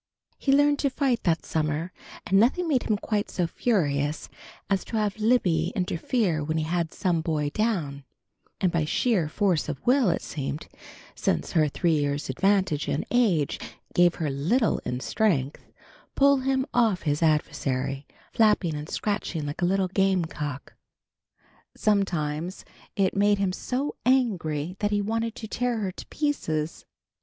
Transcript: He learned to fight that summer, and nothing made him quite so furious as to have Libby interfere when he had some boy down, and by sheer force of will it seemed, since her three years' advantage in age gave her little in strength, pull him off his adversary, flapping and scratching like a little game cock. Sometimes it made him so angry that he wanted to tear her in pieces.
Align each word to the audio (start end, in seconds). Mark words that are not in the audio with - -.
He 0.39 0.51
learned 0.51 0.79
to 0.79 0.89
fight 0.89 1.25
that 1.25 1.45
summer, 1.45 1.91
and 2.25 2.39
nothing 2.39 2.67
made 2.67 2.81
him 2.89 2.97
quite 2.97 3.29
so 3.29 3.45
furious 3.45 4.29
as 4.67 4.83
to 4.85 4.97
have 4.97 5.19
Libby 5.19 5.71
interfere 5.75 6.43
when 6.43 6.57
he 6.57 6.63
had 6.63 6.91
some 6.91 7.21
boy 7.21 7.51
down, 7.51 8.03
and 8.59 8.71
by 8.71 8.83
sheer 8.83 9.29
force 9.29 9.69
of 9.69 9.79
will 9.85 10.09
it 10.09 10.23
seemed, 10.23 10.67
since 11.13 11.51
her 11.51 11.67
three 11.67 11.93
years' 11.99 12.31
advantage 12.31 12.87
in 12.87 13.05
age 13.11 13.59
gave 13.93 14.15
her 14.15 14.31
little 14.31 14.79
in 14.79 15.01
strength, 15.01 15.67
pull 16.15 16.37
him 16.37 16.65
off 16.73 17.03
his 17.03 17.21
adversary, 17.21 18.07
flapping 18.33 18.73
and 18.73 18.89
scratching 18.89 19.45
like 19.45 19.61
a 19.61 19.65
little 19.65 19.87
game 19.87 20.25
cock. 20.25 20.73
Sometimes 21.75 22.65
it 22.95 23.15
made 23.15 23.37
him 23.37 23.53
so 23.53 23.95
angry 24.03 24.75
that 24.79 24.89
he 24.89 24.99
wanted 24.99 25.35
to 25.35 25.47
tear 25.47 25.77
her 25.77 25.89
in 25.89 25.93
pieces. 26.09 26.85